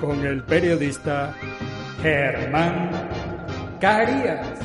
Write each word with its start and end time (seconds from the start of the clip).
con 0.00 0.24
el 0.24 0.42
periodista 0.44 1.34
Germán 2.02 2.90
Carías. 3.80 4.58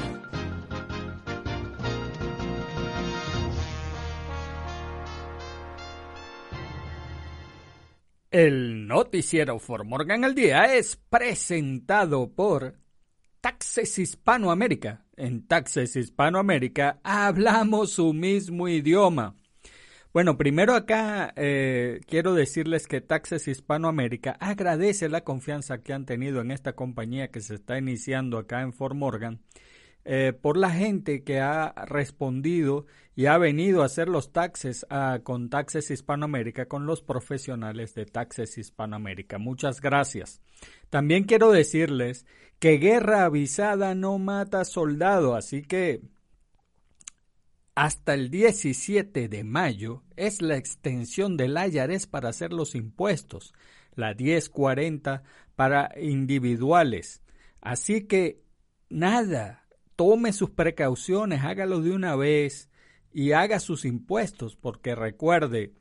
El 8.31 8.87
noticiero 8.87 9.59
For 9.59 9.85
Morgan 9.85 10.25
al 10.25 10.35
Día 10.35 10.75
es 10.75 10.97
presentado 11.09 12.33
por 12.33 12.79
Taxes 13.41 13.97
Hispanoamérica. 13.99 15.05
En 15.15 15.47
Taxes 15.47 15.95
Hispanoamérica 15.95 16.99
hablamos 17.03 17.91
su 17.91 18.13
mismo 18.13 18.67
idioma. 18.67 19.35
Bueno, 20.15 20.37
primero 20.37 20.75
acá 20.75 21.33
eh, 21.35 21.99
quiero 22.07 22.35
decirles 22.35 22.87
que 22.87 23.01
Taxes 23.01 23.49
Hispanoamérica 23.49 24.37
agradece 24.39 25.09
la 25.09 25.25
confianza 25.25 25.79
que 25.79 25.91
han 25.91 26.05
tenido 26.05 26.39
en 26.39 26.51
esta 26.51 26.71
compañía 26.71 27.31
que 27.31 27.41
se 27.41 27.55
está 27.55 27.77
iniciando 27.77 28.37
acá 28.37 28.61
en 28.61 28.71
Fort 28.71 28.95
Morgan 28.95 29.41
eh, 30.05 30.31
por 30.31 30.55
la 30.55 30.69
gente 30.69 31.25
que 31.25 31.41
ha 31.41 31.73
respondido 31.87 32.85
y 33.13 33.25
ha 33.25 33.37
venido 33.37 33.81
a 33.81 33.87
hacer 33.87 34.07
los 34.07 34.31
taxes 34.31 34.85
ah, 34.89 35.19
con 35.21 35.49
Taxes 35.49 35.91
Hispanoamérica, 35.91 36.67
con 36.69 36.85
los 36.85 37.01
profesionales 37.01 37.93
de 37.93 38.05
Taxes 38.05 38.57
Hispanoamérica. 38.57 39.37
Muchas 39.37 39.81
gracias. 39.81 40.41
También 40.89 41.25
quiero 41.25 41.51
decirles 41.51 42.25
que 42.59 42.77
guerra 42.77 43.25
avisada 43.25 43.95
no 43.95 44.17
mata 44.17 44.63
soldado, 44.63 45.35
así 45.35 45.61
que 45.61 46.03
hasta 47.75 48.13
el 48.13 48.29
17 48.29 49.27
de 49.27 49.43
mayo 49.43 50.03
es 50.15 50.41
la 50.41 50.55
extensión 50.55 51.35
del 51.35 51.57
IRS 51.57 52.07
para 52.07 52.29
hacer 52.29 52.53
los 52.53 52.73
impuestos, 52.73 53.53
la 53.95 54.13
1040 54.13 55.23
para 55.55 55.91
individuales. 55.99 57.21
Así 57.59 58.07
que 58.07 58.41
nada, 58.89 59.67
tome 59.97 60.31
sus 60.31 60.51
precauciones, 60.51 61.43
hágalo 61.43 61.81
de 61.81 61.91
una 61.91 62.15
vez 62.15 62.69
y 63.11 63.33
haga 63.33 63.59
sus 63.59 63.83
impuestos, 63.83 64.55
porque 64.55 64.95
recuerde 64.95 65.73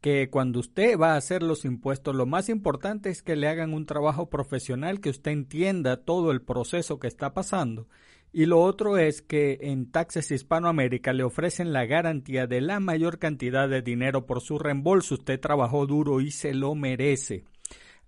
que 0.00 0.30
cuando 0.30 0.60
usted 0.60 0.96
va 0.96 1.14
a 1.14 1.16
hacer 1.16 1.42
los 1.42 1.64
impuestos, 1.64 2.14
lo 2.14 2.26
más 2.26 2.48
importante 2.48 3.10
es 3.10 3.22
que 3.22 3.34
le 3.34 3.48
hagan 3.48 3.74
un 3.74 3.86
trabajo 3.86 4.30
profesional, 4.30 5.00
que 5.00 5.10
usted 5.10 5.32
entienda 5.32 6.04
todo 6.04 6.30
el 6.30 6.42
proceso 6.42 7.00
que 7.00 7.08
está 7.08 7.34
pasando. 7.34 7.88
Y 8.32 8.46
lo 8.46 8.60
otro 8.60 8.98
es 8.98 9.22
que 9.22 9.58
en 9.62 9.90
Taxes 9.90 10.30
Hispanoamérica 10.30 11.12
le 11.12 11.24
ofrecen 11.24 11.72
la 11.72 11.86
garantía 11.86 12.46
de 12.46 12.60
la 12.60 12.80
mayor 12.80 13.18
cantidad 13.18 13.68
de 13.68 13.82
dinero 13.82 14.26
por 14.26 14.40
su 14.40 14.58
reembolso. 14.58 15.14
Usted 15.14 15.40
trabajó 15.40 15.86
duro 15.86 16.20
y 16.20 16.30
se 16.30 16.52
lo 16.52 16.74
merece. 16.74 17.44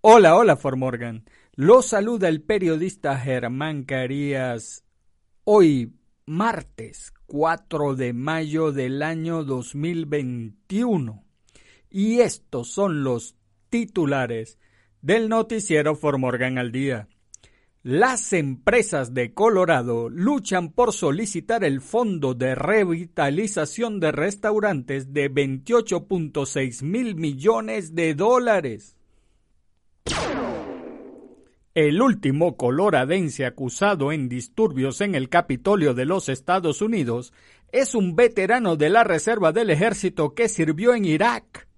Hola, 0.00 0.36
hola, 0.36 0.56
Formorgan. 0.56 1.24
Lo 1.58 1.80
saluda 1.80 2.28
el 2.28 2.42
periodista 2.42 3.16
Germán 3.16 3.84
Carías. 3.84 4.84
Hoy, 5.44 5.94
martes 6.26 7.14
4 7.24 7.94
de 7.94 8.12
mayo 8.12 8.72
del 8.72 9.02
año 9.02 9.42
2021. 9.42 11.24
Y 11.88 12.20
estos 12.20 12.70
son 12.70 13.04
los 13.04 13.36
titulares 13.70 14.58
del 15.00 15.30
noticiero 15.30 15.96
Formorgan 15.96 16.58
al 16.58 16.72
día. 16.72 17.08
Las 17.82 18.34
empresas 18.34 19.14
de 19.14 19.32
Colorado 19.32 20.10
luchan 20.10 20.72
por 20.72 20.92
solicitar 20.92 21.64
el 21.64 21.80
Fondo 21.80 22.34
de 22.34 22.54
Revitalización 22.54 23.98
de 23.98 24.12
Restaurantes 24.12 25.14
de 25.14 25.32
28.6 25.32 26.82
mil 26.82 27.14
millones 27.14 27.94
de 27.94 28.14
dólares. 28.14 28.95
El 31.76 32.00
último 32.00 32.56
coloradense 32.56 33.44
acusado 33.44 34.10
en 34.10 34.30
disturbios 34.30 35.02
en 35.02 35.14
el 35.14 35.28
Capitolio 35.28 35.92
de 35.92 36.06
los 36.06 36.30
Estados 36.30 36.80
Unidos 36.80 37.34
es 37.70 37.94
un 37.94 38.16
veterano 38.16 38.76
de 38.76 38.88
la 38.88 39.04
Reserva 39.04 39.52
del 39.52 39.68
Ejército 39.68 40.34
que 40.34 40.48
sirvió 40.48 40.94
en 40.94 41.04
Irak. 41.04 41.68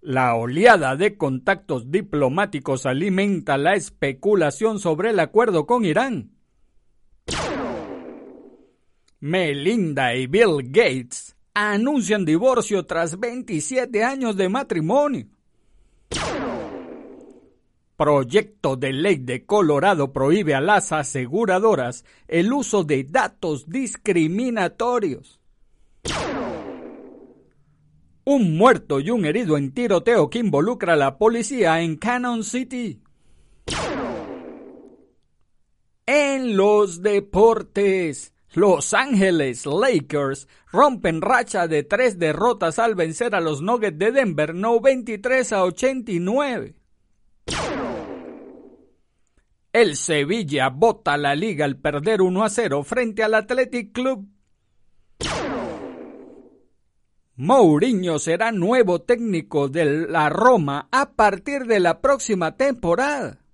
La 0.00 0.36
oleada 0.36 0.96
de 0.96 1.18
contactos 1.18 1.90
diplomáticos 1.90 2.86
alimenta 2.86 3.58
la 3.58 3.74
especulación 3.74 4.78
sobre 4.78 5.10
el 5.10 5.20
acuerdo 5.20 5.66
con 5.66 5.84
Irán. 5.84 6.30
Melinda 9.20 10.14
y 10.14 10.28
Bill 10.28 10.62
Gates 10.70 11.36
anuncian 11.52 12.24
divorcio 12.24 12.86
tras 12.86 13.20
27 13.20 14.02
años 14.02 14.38
de 14.38 14.48
matrimonio. 14.48 15.35
Proyecto 17.96 18.76
de 18.76 18.92
ley 18.92 19.16
de 19.16 19.46
Colorado 19.46 20.12
prohíbe 20.12 20.54
a 20.54 20.60
las 20.60 20.92
aseguradoras 20.92 22.04
el 22.28 22.52
uso 22.52 22.84
de 22.84 23.04
datos 23.04 23.68
discriminatorios 23.68 25.40
un 28.26 28.58
muerto 28.58 28.98
y 28.98 29.10
un 29.10 29.24
herido 29.24 29.56
en 29.56 29.72
tiroteo 29.72 30.28
que 30.28 30.40
involucra 30.40 30.94
a 30.94 30.96
la 30.96 31.16
policía 31.16 31.80
en 31.80 31.96
Cannon 31.96 32.42
City. 32.42 33.00
En 36.06 36.56
los 36.56 37.02
deportes, 37.02 38.34
Los 38.52 38.94
Ángeles 38.94 39.64
Lakers 39.64 40.48
rompen 40.72 41.20
racha 41.20 41.68
de 41.68 41.84
tres 41.84 42.18
derrotas 42.18 42.80
al 42.80 42.96
vencer 42.96 43.36
a 43.36 43.40
los 43.40 43.62
Nuggets 43.62 43.98
de 43.98 44.10
Denver 44.10 44.54
93 44.54 45.52
a 45.52 45.62
89. 45.62 46.74
El 49.76 49.94
Sevilla 49.96 50.70
bota 50.70 51.18
la 51.18 51.34
liga 51.34 51.66
al 51.66 51.76
perder 51.76 52.22
1 52.22 52.44
a 52.44 52.48
0 52.48 52.82
frente 52.82 53.22
al 53.22 53.34
Athletic 53.34 53.92
Club. 53.92 54.26
Mourinho 57.34 58.18
será 58.18 58.52
nuevo 58.52 59.02
técnico 59.02 59.68
de 59.68 60.06
la 60.08 60.30
Roma 60.30 60.88
a 60.90 61.12
partir 61.12 61.66
de 61.66 61.80
la 61.80 62.00
próxima 62.00 62.56
temporada. 62.56 63.44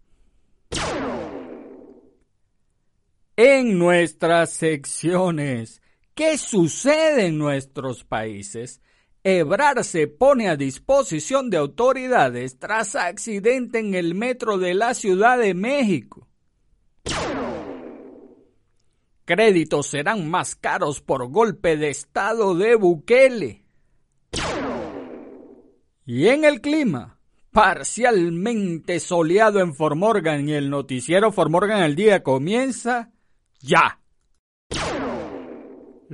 En 3.34 3.76
nuestras 3.76 4.50
secciones, 4.50 5.82
¿qué 6.14 6.38
sucede 6.38 7.26
en 7.26 7.38
nuestros 7.38 8.04
países? 8.04 8.80
Ebrar 9.24 9.84
se 9.84 10.08
pone 10.08 10.48
a 10.48 10.56
disposición 10.56 11.48
de 11.48 11.56
autoridades 11.56 12.58
tras 12.58 12.96
accidente 12.96 13.78
en 13.78 13.94
el 13.94 14.16
metro 14.16 14.58
de 14.58 14.74
la 14.74 14.94
Ciudad 14.94 15.38
de 15.38 15.54
México. 15.54 16.26
Créditos 19.24 19.86
serán 19.86 20.28
más 20.28 20.56
caros 20.56 21.00
por 21.00 21.30
golpe 21.30 21.76
de 21.76 21.90
estado 21.90 22.56
de 22.56 22.74
Bukele. 22.74 23.64
Y 26.04 26.26
en 26.26 26.44
el 26.44 26.60
clima, 26.60 27.20
parcialmente 27.52 28.98
soleado 28.98 29.60
en 29.60 29.72
Formorgan 29.76 30.48
y 30.48 30.54
el 30.54 30.68
noticiero 30.68 31.30
Formorgan 31.30 31.80
al 31.82 31.94
día 31.94 32.24
comienza 32.24 33.12
ya. 33.60 34.00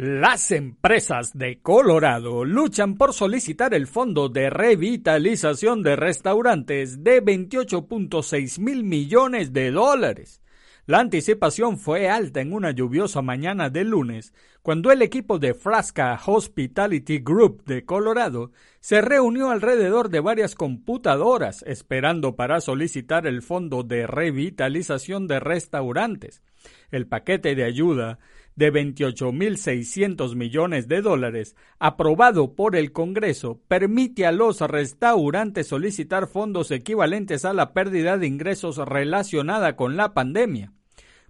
Las 0.01 0.53
empresas 0.53 1.37
de 1.37 1.61
Colorado 1.61 2.45
luchan 2.45 2.95
por 2.95 3.13
solicitar 3.13 3.75
el 3.75 3.89
Fondo 3.89 4.29
de 4.29 4.49
Revitalización 4.49 5.83
de 5.83 5.97
Restaurantes 5.97 7.03
de 7.03 7.21
28.6 7.21 8.61
mil 8.61 8.85
millones 8.85 9.53
de 9.53 9.73
dólares. 9.73 10.41
La 10.87 11.01
anticipación 11.01 11.79
fue 11.79 12.09
alta 12.09 12.41
en 12.41 12.53
una 12.53 12.71
lluviosa 12.71 13.23
mañana 13.23 13.71
de 13.71 13.83
lunes, 13.83 14.33
cuando 14.63 14.93
el 14.93 15.03
equipo 15.03 15.41
de 15.41 15.53
Frasca 15.53 16.17
Hospitality 16.25 17.19
Group 17.19 17.65
de 17.65 17.85
Colorado 17.85 18.53
se 18.79 19.01
reunió 19.01 19.51
alrededor 19.51 20.11
de 20.11 20.21
varias 20.21 20.55
computadoras 20.55 21.65
esperando 21.67 22.37
para 22.37 22.61
solicitar 22.61 23.27
el 23.27 23.43
Fondo 23.43 23.83
de 23.83 24.07
Revitalización 24.07 25.27
de 25.27 25.41
Restaurantes. 25.41 26.41
El 26.93 27.09
paquete 27.09 27.57
de 27.57 27.65
ayuda 27.65 28.21
de 28.59 28.73
28.600 28.73 30.35
millones 30.35 30.89
de 30.89 31.01
dólares 31.01 31.55
aprobado 31.79 32.57
por 32.57 32.75
el 32.75 32.91
Congreso 32.91 33.61
permite 33.69 34.27
a 34.27 34.33
los 34.33 34.61
restaurantes 34.61 35.69
solicitar 35.69 36.27
fondos 36.27 36.73
equivalentes 36.73 37.45
a 37.45 37.53
la 37.53 37.73
pérdida 37.73 38.19
de 38.19 38.27
ingresos 38.27 38.79
relacionada 38.79 39.77
con 39.77 39.97
la 39.97 40.13
pandemia. 40.13 40.73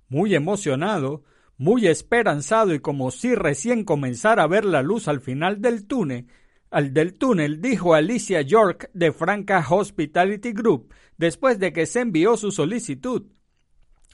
Muy 0.09 0.35
emocionado, 0.35 1.23
muy 1.59 1.87
esperanzado 1.87 2.73
y 2.73 2.81
como 2.81 3.11
si 3.11 3.35
recién 3.35 3.85
comenzara 3.85 4.45
a 4.45 4.47
ver 4.47 4.65
la 4.65 4.81
luz 4.81 5.07
al 5.07 5.21
final 5.21 5.61
del 5.61 5.87
túnel, 5.87 6.29
al 6.71 6.95
del 6.95 7.13
túnel, 7.13 7.61
dijo 7.61 7.93
Alicia 7.93 8.41
York 8.41 8.89
de 8.95 9.13
Franca 9.13 9.63
Hospitality 9.69 10.53
Group 10.53 10.95
después 11.19 11.59
de 11.59 11.75
que 11.75 11.85
se 11.85 12.01
envió 12.01 12.39
su 12.39 12.53
solicitud. 12.53 13.27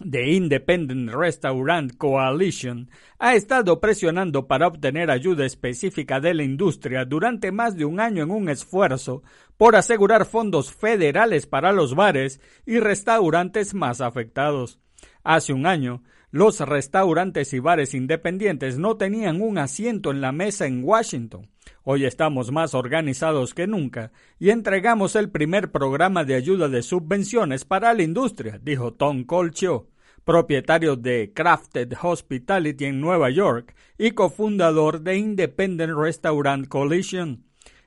The 0.00 0.32
Independent 0.32 1.14
Restaurant 1.14 1.96
Coalition 1.96 2.90
ha 3.20 3.36
estado 3.36 3.80
presionando 3.80 4.48
para 4.48 4.66
obtener 4.66 5.08
ayuda 5.08 5.46
específica 5.46 6.18
de 6.18 6.34
la 6.34 6.42
industria 6.42 7.04
durante 7.04 7.52
más 7.52 7.76
de 7.76 7.84
un 7.84 8.00
año 8.00 8.24
en 8.24 8.32
un 8.32 8.48
esfuerzo 8.48 9.22
por 9.56 9.76
asegurar 9.76 10.24
fondos 10.26 10.74
federales 10.74 11.46
para 11.46 11.70
los 11.70 11.94
bares 11.94 12.40
y 12.66 12.80
restaurantes 12.80 13.72
más 13.72 14.00
afectados. 14.00 14.80
Hace 15.22 15.52
un 15.52 15.64
año, 15.64 16.02
los 16.32 16.58
restaurantes 16.58 17.52
y 17.52 17.60
bares 17.60 17.94
independientes 17.94 18.78
no 18.78 18.96
tenían 18.96 19.40
un 19.40 19.58
asiento 19.58 20.10
en 20.10 20.20
la 20.20 20.32
mesa 20.32 20.66
en 20.66 20.82
Washington. 20.82 21.48
Hoy 21.86 22.06
estamos 22.06 22.50
más 22.50 22.72
organizados 22.72 23.52
que 23.52 23.66
nunca 23.66 24.10
y 24.38 24.48
entregamos 24.48 25.16
el 25.16 25.28
primer 25.28 25.70
programa 25.70 26.24
de 26.24 26.34
ayuda 26.34 26.70
de 26.70 26.80
subvenciones 26.80 27.66
para 27.66 27.92
la 27.92 28.02
industria, 28.02 28.58
dijo 28.62 28.94
Tom 28.94 29.24
Colcho, 29.24 29.90
propietario 30.24 30.96
de 30.96 31.32
Crafted 31.34 31.92
Hospitality 32.02 32.86
en 32.86 33.02
Nueva 33.02 33.28
York 33.28 33.76
y 33.98 34.12
cofundador 34.12 35.02
de 35.02 35.18
Independent 35.18 35.92
Restaurant 35.94 36.66
Coalition. 36.68 37.44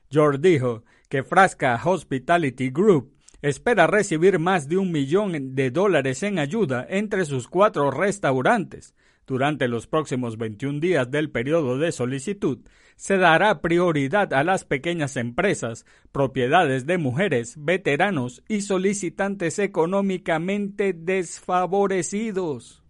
George 0.08 0.38
dijo 0.40 0.84
que 1.08 1.24
Frasca 1.24 1.80
Hospitality 1.84 2.70
Group 2.70 3.12
espera 3.42 3.88
recibir 3.88 4.38
más 4.38 4.68
de 4.68 4.76
un 4.76 4.92
millón 4.92 5.56
de 5.56 5.72
dólares 5.72 6.22
en 6.22 6.38
ayuda 6.38 6.86
entre 6.88 7.24
sus 7.24 7.48
cuatro 7.48 7.90
restaurantes. 7.90 8.94
Durante 9.26 9.68
los 9.68 9.86
próximos 9.86 10.38
21 10.38 10.80
días 10.80 11.10
del 11.10 11.30
periodo 11.30 11.76
de 11.76 11.92
solicitud, 11.92 12.60
se 12.98 13.16
dará 13.16 13.60
prioridad 13.60 14.34
a 14.34 14.42
las 14.42 14.64
pequeñas 14.64 15.16
empresas, 15.16 15.86
propiedades 16.10 16.84
de 16.84 16.98
mujeres, 16.98 17.54
veteranos 17.56 18.42
y 18.48 18.62
solicitantes 18.62 19.60
económicamente 19.60 20.92
desfavorecidos. 20.92 22.82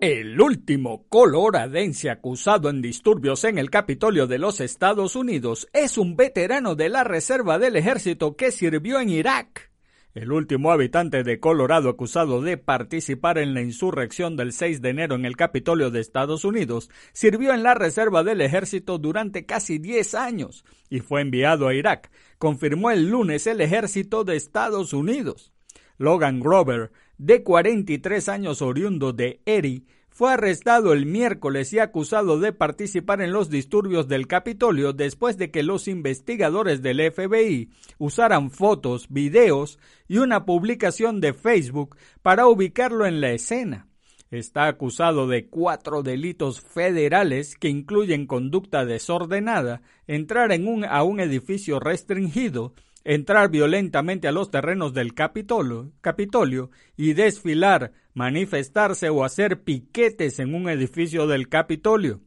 El 0.00 0.40
último 0.40 1.06
coloradense 1.08 2.10
acusado 2.10 2.70
en 2.70 2.80
disturbios 2.80 3.44
en 3.44 3.58
el 3.58 3.70
Capitolio 3.70 4.26
de 4.26 4.38
los 4.38 4.60
Estados 4.60 5.16
Unidos 5.16 5.68
es 5.74 5.98
un 5.98 6.16
veterano 6.16 6.74
de 6.74 6.88
la 6.88 7.04
Reserva 7.04 7.58
del 7.58 7.76
Ejército 7.76 8.36
que 8.36 8.52
sirvió 8.52 9.00
en 9.00 9.10
Irak. 9.10 9.73
El 10.14 10.30
último 10.30 10.70
habitante 10.70 11.24
de 11.24 11.40
Colorado 11.40 11.88
acusado 11.88 12.40
de 12.40 12.56
participar 12.56 13.36
en 13.36 13.52
la 13.52 13.62
insurrección 13.62 14.36
del 14.36 14.52
6 14.52 14.80
de 14.80 14.90
enero 14.90 15.16
en 15.16 15.24
el 15.24 15.36
Capitolio 15.36 15.90
de 15.90 15.98
Estados 15.98 16.44
Unidos 16.44 16.88
sirvió 17.12 17.52
en 17.52 17.64
la 17.64 17.74
Reserva 17.74 18.22
del 18.22 18.40
Ejército 18.40 18.98
durante 18.98 19.44
casi 19.44 19.78
10 19.78 20.14
años 20.14 20.64
y 20.88 21.00
fue 21.00 21.20
enviado 21.20 21.66
a 21.66 21.74
Irak, 21.74 22.12
confirmó 22.38 22.92
el 22.92 23.10
lunes 23.10 23.48
el 23.48 23.60
Ejército 23.60 24.22
de 24.22 24.36
Estados 24.36 24.92
Unidos. 24.92 25.52
Logan 25.98 26.38
Grover, 26.38 26.92
de 27.18 27.42
43 27.42 28.28
años 28.28 28.62
oriundo 28.62 29.12
de 29.12 29.40
Erie, 29.46 29.82
fue 30.14 30.32
arrestado 30.32 30.92
el 30.92 31.06
miércoles 31.06 31.72
y 31.72 31.80
acusado 31.80 32.38
de 32.38 32.52
participar 32.52 33.20
en 33.20 33.32
los 33.32 33.50
disturbios 33.50 34.06
del 34.06 34.28
Capitolio 34.28 34.92
después 34.92 35.36
de 35.38 35.50
que 35.50 35.64
los 35.64 35.88
investigadores 35.88 36.82
del 36.82 37.12
FBI 37.12 37.70
usaran 37.98 38.52
fotos, 38.52 39.08
videos 39.08 39.80
y 40.06 40.18
una 40.18 40.44
publicación 40.44 41.20
de 41.20 41.34
Facebook 41.34 41.96
para 42.22 42.46
ubicarlo 42.46 43.06
en 43.06 43.20
la 43.20 43.32
escena. 43.32 43.88
Está 44.30 44.68
acusado 44.68 45.26
de 45.26 45.48
cuatro 45.48 46.04
delitos 46.04 46.60
federales 46.60 47.56
que 47.56 47.68
incluyen 47.68 48.28
conducta 48.28 48.84
desordenada, 48.84 49.82
entrar 50.06 50.52
en 50.52 50.68
un, 50.68 50.84
a 50.84 51.02
un 51.02 51.18
edificio 51.18 51.80
restringido, 51.80 52.72
entrar 53.04 53.50
violentamente 53.50 54.26
a 54.26 54.32
los 54.32 54.50
terrenos 54.50 54.94
del 54.94 55.14
Capitolio, 55.14 55.92
Capitolio 56.00 56.70
y 56.96 57.12
desfilar, 57.12 57.92
manifestarse 58.14 59.10
o 59.10 59.24
hacer 59.24 59.62
piquetes 59.62 60.38
en 60.38 60.54
un 60.54 60.68
edificio 60.68 61.26
del 61.26 61.48
Capitolio. 61.48 62.22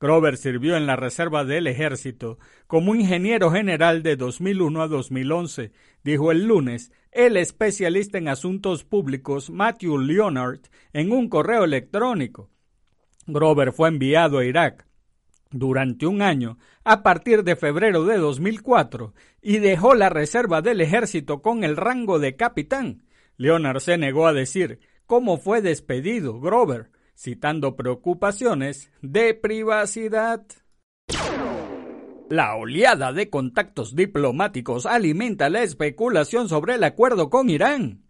Grover 0.00 0.36
sirvió 0.36 0.76
en 0.76 0.86
la 0.86 0.94
Reserva 0.94 1.44
del 1.44 1.66
Ejército 1.66 2.38
como 2.68 2.94
ingeniero 2.94 3.50
general 3.50 4.02
de 4.02 4.16
2001 4.16 4.82
a 4.82 4.88
2011, 4.88 5.72
dijo 6.04 6.30
el 6.30 6.46
lunes 6.46 6.92
el 7.10 7.36
especialista 7.36 8.18
en 8.18 8.28
asuntos 8.28 8.84
públicos 8.84 9.50
Matthew 9.50 9.98
Leonard 9.98 10.60
en 10.92 11.10
un 11.10 11.28
correo 11.28 11.64
electrónico. 11.64 12.50
Grover 13.26 13.72
fue 13.72 13.88
enviado 13.88 14.38
a 14.38 14.44
Irak 14.44 14.87
durante 15.50 16.06
un 16.06 16.22
año 16.22 16.58
a 16.84 17.02
partir 17.02 17.44
de 17.44 17.56
febrero 17.56 18.04
de 18.04 18.18
2004 18.18 19.14
y 19.42 19.58
dejó 19.58 19.94
la 19.94 20.08
reserva 20.08 20.62
del 20.62 20.80
ejército 20.80 21.42
con 21.42 21.64
el 21.64 21.76
rango 21.76 22.18
de 22.18 22.36
capitán. 22.36 23.02
Leonard 23.36 23.80
se 23.80 23.98
negó 23.98 24.26
a 24.26 24.32
decir 24.32 24.80
cómo 25.06 25.38
fue 25.38 25.62
despedido 25.62 26.40
Grover, 26.40 26.90
citando 27.16 27.76
preocupaciones 27.76 28.90
de 29.00 29.34
privacidad. 29.34 30.44
La 32.28 32.56
oleada 32.56 33.12
de 33.14 33.30
contactos 33.30 33.96
diplomáticos 33.96 34.84
alimenta 34.84 35.48
la 35.48 35.62
especulación 35.62 36.48
sobre 36.48 36.74
el 36.74 36.84
acuerdo 36.84 37.30
con 37.30 37.48
Irán. 37.48 38.07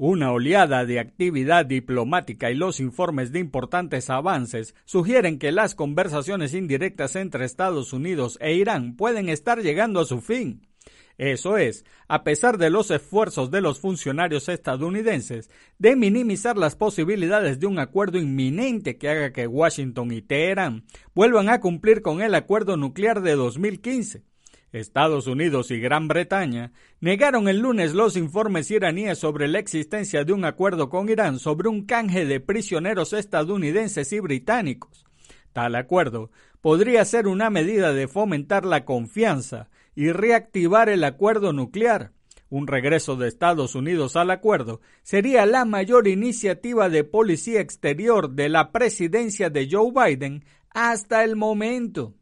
Una 0.00 0.30
oleada 0.30 0.84
de 0.84 1.00
actividad 1.00 1.66
diplomática 1.66 2.52
y 2.52 2.54
los 2.54 2.78
informes 2.78 3.32
de 3.32 3.40
importantes 3.40 4.10
avances 4.10 4.76
sugieren 4.84 5.40
que 5.40 5.50
las 5.50 5.74
conversaciones 5.74 6.54
indirectas 6.54 7.16
entre 7.16 7.44
Estados 7.44 7.92
Unidos 7.92 8.38
e 8.40 8.54
Irán 8.54 8.94
pueden 8.94 9.28
estar 9.28 9.60
llegando 9.60 9.98
a 9.98 10.04
su 10.04 10.20
fin. 10.20 10.68
Eso 11.16 11.58
es, 11.58 11.84
a 12.06 12.22
pesar 12.22 12.58
de 12.58 12.70
los 12.70 12.92
esfuerzos 12.92 13.50
de 13.50 13.60
los 13.60 13.80
funcionarios 13.80 14.48
estadounidenses 14.48 15.50
de 15.80 15.96
minimizar 15.96 16.56
las 16.56 16.76
posibilidades 16.76 17.58
de 17.58 17.66
un 17.66 17.80
acuerdo 17.80 18.18
inminente 18.18 18.98
que 18.98 19.08
haga 19.08 19.32
que 19.32 19.48
Washington 19.48 20.12
y 20.12 20.22
Teherán 20.22 20.84
vuelvan 21.12 21.48
a 21.48 21.58
cumplir 21.58 22.02
con 22.02 22.22
el 22.22 22.36
acuerdo 22.36 22.76
nuclear 22.76 23.20
de 23.20 23.34
2015. 23.34 24.27
Estados 24.72 25.26
Unidos 25.26 25.70
y 25.70 25.80
Gran 25.80 26.08
Bretaña 26.08 26.72
negaron 27.00 27.48
el 27.48 27.60
lunes 27.60 27.94
los 27.94 28.16
informes 28.16 28.70
iraníes 28.70 29.18
sobre 29.18 29.48
la 29.48 29.58
existencia 29.58 30.24
de 30.24 30.32
un 30.32 30.44
acuerdo 30.44 30.90
con 30.90 31.08
Irán 31.08 31.38
sobre 31.38 31.68
un 31.68 31.86
canje 31.86 32.26
de 32.26 32.40
prisioneros 32.40 33.12
estadounidenses 33.12 34.12
y 34.12 34.20
británicos. 34.20 35.06
Tal 35.52 35.74
acuerdo 35.74 36.30
podría 36.60 37.04
ser 37.04 37.28
una 37.28 37.50
medida 37.50 37.92
de 37.92 38.08
fomentar 38.08 38.66
la 38.66 38.84
confianza 38.84 39.70
y 39.94 40.12
reactivar 40.12 40.88
el 40.88 41.02
acuerdo 41.04 41.52
nuclear. 41.52 42.12
Un 42.50 42.66
regreso 42.66 43.16
de 43.16 43.28
Estados 43.28 43.74
Unidos 43.74 44.16
al 44.16 44.30
acuerdo 44.30 44.80
sería 45.02 45.44
la 45.44 45.64
mayor 45.64 46.08
iniciativa 46.08 46.88
de 46.88 47.04
policía 47.04 47.60
exterior 47.60 48.30
de 48.30 48.48
la 48.48 48.72
presidencia 48.72 49.50
de 49.50 49.68
Joe 49.70 49.92
Biden 49.92 50.44
hasta 50.70 51.24
el 51.24 51.36
momento. 51.36 52.14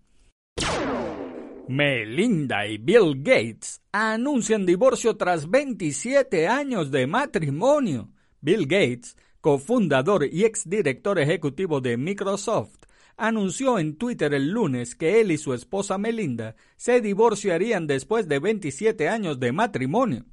Melinda 1.69 2.65
y 2.69 2.79
Bill 2.79 3.23
Gates 3.23 3.83
anuncian 3.91 4.65
divorcio 4.65 5.17
tras 5.17 5.51
27 5.51 6.47
años 6.47 6.93
de 6.93 7.09
matrimonio. 7.09 8.11
Bill 8.41 8.67
Gates, 8.67 9.17
cofundador 9.41 10.27
y 10.33 10.45
exdirector 10.45 11.19
ejecutivo 11.19 11.81
de 11.81 11.97
Microsoft, 11.97 12.85
anunció 13.17 13.81
en 13.81 13.97
Twitter 13.97 14.33
el 14.35 14.51
lunes 14.51 14.95
que 14.95 15.21
él 15.21 15.33
y 15.33 15.39
su 15.39 15.55
esposa 15.55 15.99
Melinda 15.99 16.55
se 16.77 17.01
divorciarían 17.01 17.89
después 17.89 18.29
de 18.29 18.39
27 18.39 19.09
años 19.09 19.41
de 19.41 19.51
matrimonio. 19.51 20.25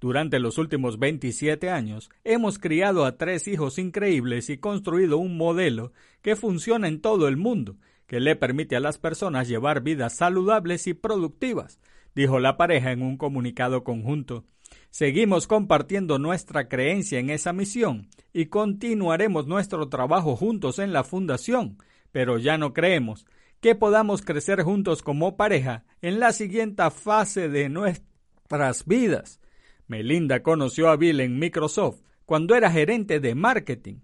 Durante 0.00 0.38
los 0.38 0.56
últimos 0.56 0.98
27 0.98 1.68
años 1.68 2.08
hemos 2.24 2.58
criado 2.58 3.04
a 3.04 3.18
tres 3.18 3.46
hijos 3.46 3.78
increíbles 3.78 4.48
y 4.48 4.56
construido 4.56 5.18
un 5.18 5.36
modelo 5.36 5.92
que 6.22 6.36
funciona 6.36 6.88
en 6.88 7.00
todo 7.00 7.28
el 7.28 7.36
mundo, 7.36 7.76
que 8.08 8.18
le 8.18 8.34
permite 8.34 8.74
a 8.74 8.80
las 8.80 8.98
personas 8.98 9.46
llevar 9.46 9.82
vidas 9.82 10.16
saludables 10.16 10.88
y 10.88 10.94
productivas, 10.94 11.78
dijo 12.14 12.40
la 12.40 12.56
pareja 12.56 12.90
en 12.90 13.02
un 13.02 13.18
comunicado 13.18 13.84
conjunto. 13.84 14.44
Seguimos 14.90 15.46
compartiendo 15.46 16.18
nuestra 16.18 16.68
creencia 16.68 17.20
en 17.20 17.30
esa 17.30 17.52
misión 17.52 18.08
y 18.32 18.46
continuaremos 18.46 19.46
nuestro 19.46 19.88
trabajo 19.88 20.34
juntos 20.34 20.78
en 20.78 20.92
la 20.92 21.04
fundación, 21.04 21.76
pero 22.10 22.38
ya 22.38 22.58
no 22.58 22.72
creemos 22.72 23.26
que 23.60 23.74
podamos 23.74 24.22
crecer 24.22 24.62
juntos 24.62 25.02
como 25.02 25.36
pareja 25.36 25.84
en 26.00 26.18
la 26.18 26.32
siguiente 26.32 26.90
fase 26.90 27.48
de 27.50 27.68
nuestras 27.68 28.86
vidas. 28.86 29.40
Melinda 29.86 30.42
conoció 30.42 30.88
a 30.88 30.96
Bill 30.96 31.20
en 31.20 31.38
Microsoft 31.38 32.00
cuando 32.24 32.54
era 32.54 32.70
gerente 32.70 33.20
de 33.20 33.34
marketing. 33.34 33.96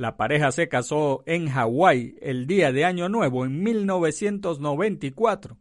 La 0.00 0.16
pareja 0.16 0.50
se 0.50 0.66
casó 0.66 1.22
en 1.26 1.50
Hawái 1.50 2.16
el 2.22 2.46
día 2.46 2.72
de 2.72 2.86
Año 2.86 3.10
Nuevo 3.10 3.44
en 3.44 3.62
1994. 3.62 5.58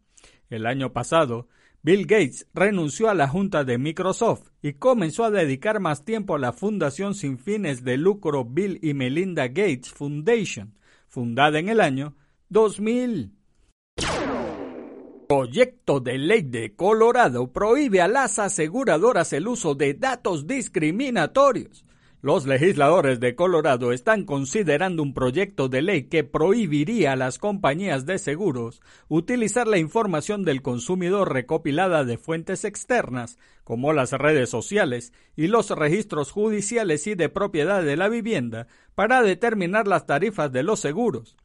El 0.50 0.66
año 0.66 0.94
pasado, 0.94 1.50
Bill 1.82 2.06
Gates 2.06 2.48
renunció 2.54 3.10
a 3.10 3.14
la 3.14 3.28
junta 3.28 3.66
de 3.66 3.78
Microsoft 3.78 4.52
y 4.62 4.76
comenzó 4.76 5.26
a 5.26 5.30
dedicar 5.30 5.82
más 5.82 6.06
tiempo 6.06 6.36
a 6.36 6.40
la 6.40 6.54
fundación 6.54 7.16
sin 7.16 7.38
fines 7.38 7.84
de 7.84 7.98
lucro 7.98 8.46
Bill 8.46 8.80
y 8.82 8.94
Melinda 8.94 9.50
Gates 9.50 9.90
Foundation, 9.90 10.74
fundada 11.10 11.60
en 11.60 11.68
el 11.68 11.82
año 11.82 12.16
2000. 12.48 13.34
Proyecto 15.28 16.00
de 16.00 16.18
ley 16.18 16.44
de 16.44 16.78
Colorado 16.78 17.52
prohíbe 17.52 18.00
a 18.00 18.08
las 18.08 18.40
aseguradoras 18.40 19.34
el 19.34 19.50
uso 19.50 19.76
de 19.76 19.96
datos 19.96 20.48
discriminatorios. 20.48 21.84
Los 22.22 22.46
legisladores 22.46 23.22
de 23.22 23.34
Colorado 23.34 23.94
están 23.94 24.26
considerando 24.26 25.02
un 25.02 25.14
proyecto 25.14 25.70
de 25.70 25.82
ley 25.82 26.04
que 26.10 26.26
prohibiría 26.26 27.14
a 27.14 27.16
las 27.16 27.40
compañías 27.40 28.06
de 28.06 28.20
seguros 28.20 28.82
utilizar 29.08 29.68
la 29.68 29.78
información 29.78 30.44
del 30.44 30.62
consumidor 30.62 31.32
recopilada 31.32 32.04
de 32.04 32.18
fuentes 32.18 32.66
externas, 32.66 33.38
como 33.64 33.94
las 33.94 34.12
redes 34.12 34.50
sociales 34.50 35.14
y 35.38 35.48
los 35.48 35.70
registros 35.70 36.32
judiciales 36.32 37.08
y 37.08 37.16
de 37.16 37.30
propiedad 37.30 37.84
de 37.84 37.96
la 37.96 38.10
vivienda, 38.10 38.68
para 38.96 39.22
determinar 39.22 39.88
las 39.88 40.06
tarifas 40.06 40.52
de 40.52 40.64
los 40.64 40.82
seguros. 40.82 41.38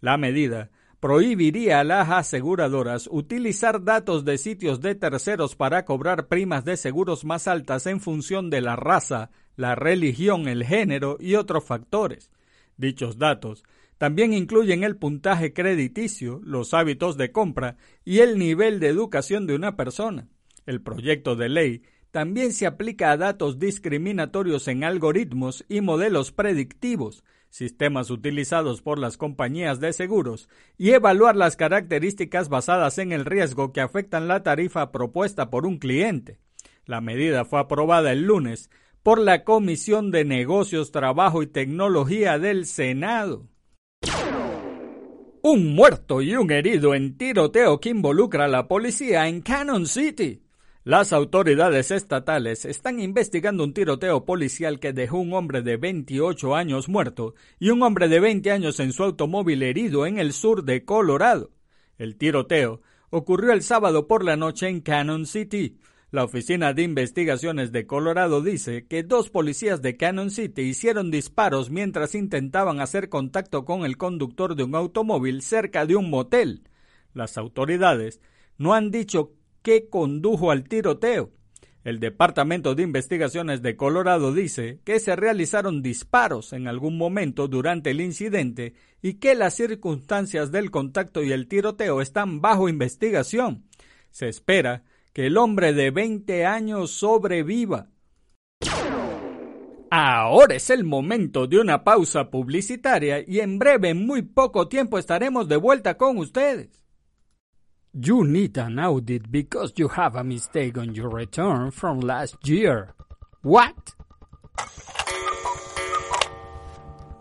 La 0.00 0.16
medida 0.16 0.70
prohibiría 0.98 1.80
a 1.80 1.84
las 1.84 2.08
aseguradoras 2.08 3.06
utilizar 3.10 3.84
datos 3.84 4.24
de 4.24 4.38
sitios 4.38 4.80
de 4.80 4.94
terceros 4.94 5.56
para 5.56 5.84
cobrar 5.84 6.28
primas 6.28 6.64
de 6.64 6.78
seguros 6.78 7.26
más 7.26 7.48
altas 7.48 7.86
en 7.86 8.00
función 8.00 8.48
de 8.48 8.62
la 8.62 8.76
raza, 8.76 9.30
la 9.56 9.74
religión, 9.74 10.48
el 10.48 10.64
género 10.64 11.16
y 11.20 11.34
otros 11.34 11.64
factores. 11.64 12.30
Dichos 12.76 13.18
datos 13.18 13.64
también 13.98 14.32
incluyen 14.32 14.82
el 14.82 14.96
puntaje 14.96 15.52
crediticio, 15.52 16.40
los 16.42 16.74
hábitos 16.74 17.16
de 17.16 17.30
compra 17.30 17.76
y 18.04 18.18
el 18.18 18.38
nivel 18.38 18.80
de 18.80 18.88
educación 18.88 19.46
de 19.46 19.54
una 19.54 19.76
persona. 19.76 20.28
El 20.66 20.82
proyecto 20.82 21.36
de 21.36 21.48
ley 21.48 21.82
también 22.10 22.52
se 22.52 22.66
aplica 22.66 23.10
a 23.10 23.16
datos 23.16 23.58
discriminatorios 23.58 24.68
en 24.68 24.84
algoritmos 24.84 25.64
y 25.68 25.80
modelos 25.80 26.32
predictivos, 26.32 27.24
sistemas 27.48 28.10
utilizados 28.10 28.82
por 28.82 28.98
las 28.98 29.16
compañías 29.16 29.78
de 29.78 29.92
seguros 29.92 30.48
y 30.76 30.90
evaluar 30.90 31.36
las 31.36 31.56
características 31.56 32.48
basadas 32.48 32.98
en 32.98 33.12
el 33.12 33.24
riesgo 33.24 33.72
que 33.72 33.80
afectan 33.80 34.26
la 34.26 34.42
tarifa 34.42 34.90
propuesta 34.90 35.48
por 35.48 35.64
un 35.64 35.78
cliente. 35.78 36.38
La 36.86 37.00
medida 37.00 37.44
fue 37.44 37.60
aprobada 37.60 38.10
el 38.12 38.24
lunes 38.24 38.68
por 39.02 39.18
la 39.18 39.42
Comisión 39.42 40.10
de 40.10 40.24
Negocios, 40.24 40.92
Trabajo 40.92 41.42
y 41.42 41.48
Tecnología 41.48 42.38
del 42.38 42.66
Senado. 42.66 43.48
Un 45.42 45.74
muerto 45.74 46.22
y 46.22 46.36
un 46.36 46.52
herido 46.52 46.94
en 46.94 47.16
tiroteo 47.16 47.80
que 47.80 47.88
involucra 47.88 48.44
a 48.44 48.48
la 48.48 48.68
policía 48.68 49.26
en 49.26 49.40
Cannon 49.42 49.86
City. 49.86 50.42
Las 50.84 51.12
autoridades 51.12 51.90
estatales 51.90 52.64
están 52.64 53.00
investigando 53.00 53.64
un 53.64 53.74
tiroteo 53.74 54.24
policial 54.24 54.78
que 54.78 54.92
dejó 54.92 55.18
un 55.18 55.32
hombre 55.32 55.62
de 55.62 55.76
28 55.76 56.54
años 56.54 56.88
muerto 56.88 57.34
y 57.58 57.70
un 57.70 57.82
hombre 57.82 58.08
de 58.08 58.20
20 58.20 58.52
años 58.52 58.78
en 58.78 58.92
su 58.92 59.02
automóvil 59.02 59.64
herido 59.64 60.06
en 60.06 60.18
el 60.18 60.32
sur 60.32 60.64
de 60.64 60.84
Colorado. 60.84 61.50
El 61.98 62.16
tiroteo 62.16 62.80
ocurrió 63.10 63.52
el 63.52 63.62
sábado 63.62 64.06
por 64.06 64.24
la 64.24 64.36
noche 64.36 64.68
en 64.68 64.80
Cannon 64.80 65.26
City. 65.26 65.78
La 66.12 66.24
Oficina 66.24 66.74
de 66.74 66.82
Investigaciones 66.82 67.72
de 67.72 67.86
Colorado 67.86 68.42
dice 68.42 68.84
que 68.86 69.02
dos 69.02 69.30
policías 69.30 69.80
de 69.80 69.96
Cannon 69.96 70.30
City 70.30 70.60
hicieron 70.60 71.10
disparos 71.10 71.70
mientras 71.70 72.14
intentaban 72.14 72.80
hacer 72.80 73.08
contacto 73.08 73.64
con 73.64 73.86
el 73.86 73.96
conductor 73.96 74.54
de 74.54 74.62
un 74.62 74.74
automóvil 74.74 75.40
cerca 75.40 75.86
de 75.86 75.96
un 75.96 76.10
motel. 76.10 76.68
Las 77.14 77.38
autoridades 77.38 78.20
no 78.58 78.74
han 78.74 78.90
dicho 78.90 79.32
que 79.62 79.88
condujo 79.88 80.50
al 80.50 80.64
tiroteo. 80.64 81.30
El 81.82 81.98
Departamento 81.98 82.74
de 82.74 82.82
Investigaciones 82.82 83.62
de 83.62 83.76
Colorado 83.76 84.34
dice 84.34 84.80
que 84.84 85.00
se 85.00 85.16
realizaron 85.16 85.80
disparos 85.80 86.52
en 86.52 86.68
algún 86.68 86.98
momento 86.98 87.48
durante 87.48 87.90
el 87.90 88.02
incidente 88.02 88.74
y 89.00 89.14
que 89.14 89.34
las 89.34 89.54
circunstancias 89.54 90.52
del 90.52 90.70
contacto 90.70 91.22
y 91.22 91.32
el 91.32 91.48
tiroteo 91.48 92.02
están 92.02 92.42
bajo 92.42 92.68
investigación. 92.68 93.64
Se 94.10 94.28
espera 94.28 94.84
que 95.12 95.26
el 95.26 95.36
hombre 95.36 95.72
de 95.72 95.90
20 95.90 96.46
años 96.46 96.90
sobreviva. 96.90 97.88
Ahora 99.90 100.54
es 100.54 100.70
el 100.70 100.84
momento 100.84 101.46
de 101.46 101.58
una 101.58 101.84
pausa 101.84 102.30
publicitaria 102.30 103.22
y 103.26 103.40
en 103.40 103.58
breve, 103.58 103.90
en 103.90 104.06
muy 104.06 104.22
poco 104.22 104.66
tiempo, 104.66 104.98
estaremos 104.98 105.48
de 105.48 105.56
vuelta 105.56 105.98
con 105.98 106.16
ustedes. 106.16 106.82
You 107.92 108.24
need 108.24 108.56
an 108.56 108.78
audit 108.78 109.24
because 109.28 109.74
you 109.76 109.90
have 109.94 110.18
a 110.18 110.24
mistake 110.24 110.78
on 110.78 110.94
your 110.94 111.14
return 111.14 111.70
from 111.70 112.00
last 112.00 112.36
year. 112.42 112.94
What? 113.42 113.74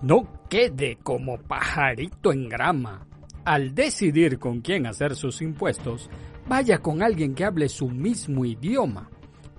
No 0.01 0.29
quede 0.49 0.97
como 1.03 1.39
pajarito 1.39 2.31
en 2.31 2.47
grama. 2.47 3.05
Al 3.43 3.75
decidir 3.75 4.39
con 4.39 4.61
quién 4.61 4.85
hacer 4.85 5.15
sus 5.15 5.41
impuestos, 5.41 6.09
vaya 6.51 6.79
con 6.79 7.01
alguien 7.01 7.33
que 7.33 7.45
hable 7.45 7.69
su 7.69 7.87
mismo 7.87 8.43
idioma. 8.43 9.09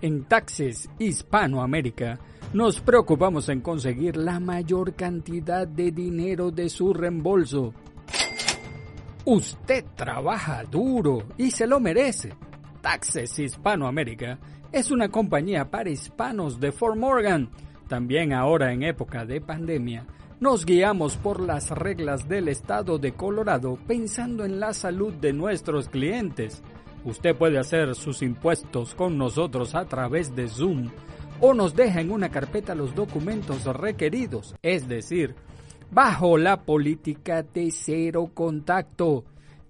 En 0.03 0.25
Taxes 0.25 0.91
Hispanoamérica, 0.99 2.19
nos 2.53 2.83
preocupamos 2.83 3.49
en 3.49 3.63
conseguir 3.63 4.19
la 4.19 4.39
mayor 4.39 4.93
cantidad 4.93 5.67
de 5.67 5.91
dinero 5.91 6.51
de 6.51 6.69
su 6.69 6.93
reembolso 6.93 7.73
Usted 9.25 9.87
trabaja 9.95 10.65
duro 10.65 11.23
y 11.39 11.51
se 11.51 11.67
lo 11.67 11.81
merece. 11.81 12.35
Taxes 12.83 13.39
Hispanoamérica 13.39 14.39
es 14.71 14.91
una 14.91 15.09
compañía 15.09 15.71
para 15.71 15.89
hispanos 15.89 16.61
de 16.61 16.73
Fort 16.73 16.99
Morgan. 16.99 17.49
También 17.89 18.35
ahora 18.35 18.71
en 18.71 18.83
época 18.83 19.25
de 19.25 19.41
pandemia, 19.41 20.05
nos 20.41 20.67
guiamos 20.67 21.17
por 21.17 21.41
las 21.41 21.71
reglas 21.71 22.29
del 22.29 22.49
estado 22.49 22.99
de 22.99 23.13
Colorado 23.13 23.79
pensando 23.87 24.45
en 24.45 24.59
la 24.59 24.75
salud 24.75 25.15
de 25.15 25.33
nuestros 25.33 25.89
clientes. 25.89 26.65
Usted 27.05 27.37
puede 27.37 27.59
hacer 27.59 27.95
sus 27.95 28.23
impuestos 28.23 28.95
con 28.95 29.19
nosotros 29.19 29.75
a 29.75 29.85
través 29.87 30.35
de 30.37 30.49
Zoom 30.49 30.91
o 31.41 31.55
nos 31.55 31.75
deja 31.75 32.01
en 32.01 32.13
una 32.13 32.31
carpeta 32.31 32.77
los 32.77 32.95
documentos 32.95 33.65
requeridos, 33.65 34.55
es 34.63 34.89
decir, 34.89 35.35
bajo 35.91 36.39
la 36.39 36.63
política 36.63 37.43
de 37.43 37.73
cero 37.73 38.31
contacto. 38.33 39.25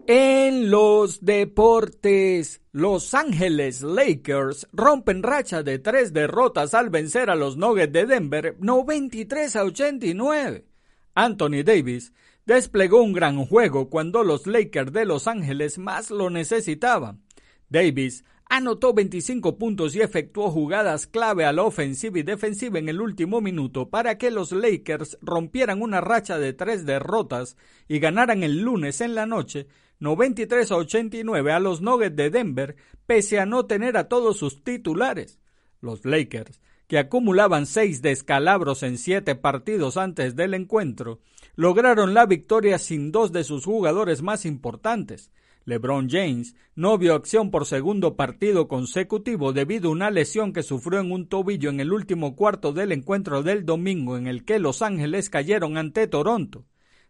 En 0.07 0.71
los 0.71 1.25
deportes, 1.25 2.61
Los 2.73 3.15
Ángeles 3.15 3.83
Lakers 3.83 4.69
rompen 4.73 5.23
racha 5.23 5.63
de 5.63 5.79
tres 5.79 6.13
derrotas 6.13 6.75
al 6.75 6.91
vencer 6.91 7.31
a 7.31 7.37
los 7.37 7.57
Nuggets 7.57 7.93
de 7.93 8.07
Denver 8.07 8.57
93 8.59 9.57
a 9.57 9.65
89. 9.65 10.67
Anthony 11.15 11.63
Davis 11.65 12.13
desplegó 12.47 13.03
un 13.03 13.13
gran 13.13 13.45
juego 13.47 13.89
cuando 13.91 14.25
los 14.25 14.47
Lakers 14.47 14.93
de 14.93 15.05
Los 15.05 15.29
Ángeles 15.29 15.79
más 15.79 16.11
lo 16.11 16.31
necesitaban. 16.31 17.23
Davis 17.69 18.25
anotó 18.55 18.93
25 18.93 19.57
puntos 19.57 19.97
y 19.97 20.03
efectuó 20.03 20.51
jugadas 20.51 21.07
clave 21.07 21.47
a 21.47 21.53
la 21.53 21.63
ofensiva 21.63 22.19
y 22.19 22.23
defensiva 22.23 22.79
en 22.79 22.91
el 22.91 23.01
último 23.01 23.41
minuto 23.41 23.89
para 23.89 24.19
que 24.19 24.31
los 24.31 24.53
Lakers 24.53 25.17
rompieran 25.23 25.81
una 25.81 26.03
racha 26.03 26.39
de 26.39 26.53
tres 26.53 26.85
derrotas 26.85 27.57
y 27.89 27.99
ganaran 27.99 28.43
el 28.43 28.61
lunes 28.61 29.01
en 29.01 29.15
la 29.15 29.25
noche 29.25 29.69
93 30.01 30.71
a 30.71 30.77
89 30.77 31.51
a 31.51 31.61
los 31.61 31.81
Nuggets 31.81 32.15
de 32.15 32.29
Denver 32.29 32.77
pese 33.07 33.41
a 33.41 33.47
no 33.47 33.65
tener 33.65 33.97
a 33.97 34.09
todos 34.09 34.37
sus 34.37 34.63
titulares. 34.63 35.39
Los 35.81 36.05
Lakers, 36.05 36.61
que 36.89 36.99
acumulaban 36.99 37.65
seis 37.65 38.03
descalabros 38.03 38.83
en 38.83 38.99
siete 38.99 39.35
partidos 39.35 39.97
antes 39.97 40.37
del 40.37 40.53
encuentro, 40.53 41.21
lograron 41.57 42.13
la 42.13 42.27
victoria 42.27 42.79
sin 42.79 43.13
dos 43.13 43.33
de 43.33 43.45
sus 43.45 43.65
jugadores 43.65 44.21
más 44.21 44.45
importantes, 44.45 45.31
LeBron 45.65 46.09
James 46.09 46.55
no 46.75 46.99
vio 46.99 47.15
acción 47.15 47.51
por 47.51 47.67
segundo 47.67 48.17
partido 48.17 48.69
consecutivo 48.69 49.53
debido 49.53 49.89
a 49.89 49.93
una 49.93 50.11
lesión 50.11 50.53
que 50.53 50.63
sufrió 50.63 51.01
en 51.01 51.13
un 51.13 51.29
tobillo 51.29 51.71
en 51.71 51.81
el 51.81 51.93
último 51.93 52.35
cuarto 52.35 52.73
del 52.73 52.93
encuentro 52.93 53.43
del 53.43 53.65
domingo 53.65 54.17
en 54.17 54.27
el 54.27 54.45
que 54.45 54.59
Los 54.59 54.83
Ángeles 54.83 55.31
cayeron 55.31 55.77
ante 55.77 56.07
Toronto. 56.07 56.65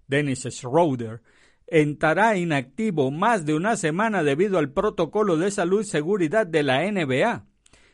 Dennis 0.07 0.47
Schroeder 0.51 1.23
entrará 1.67 2.37
inactivo 2.37 3.11
más 3.11 3.47
de 3.47 3.55
una 3.55 3.77
semana 3.77 4.23
debido 4.23 4.59
al 4.59 4.73
protocolo 4.73 5.39
de 5.39 5.51
salud 5.51 5.81
y 5.81 5.85
seguridad 5.85 6.47
de 6.47 6.63
la 6.63 6.91
NBA. 6.91 7.47